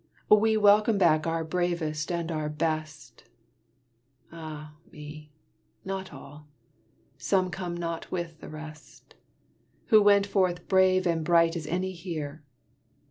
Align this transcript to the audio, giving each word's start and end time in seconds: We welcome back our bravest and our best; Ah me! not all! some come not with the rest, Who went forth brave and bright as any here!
We 0.31 0.57
welcome 0.57 0.97
back 0.97 1.27
our 1.27 1.43
bravest 1.43 2.11
and 2.11 2.31
our 2.31 2.49
best; 2.49 3.25
Ah 4.31 4.73
me! 4.91 5.31
not 5.85 6.11
all! 6.11 6.47
some 7.19 7.51
come 7.51 7.77
not 7.77 8.11
with 8.11 8.39
the 8.39 8.49
rest, 8.49 9.13
Who 9.89 10.01
went 10.01 10.25
forth 10.25 10.67
brave 10.67 11.05
and 11.05 11.23
bright 11.23 11.55
as 11.55 11.67
any 11.67 11.91
here! 11.91 12.41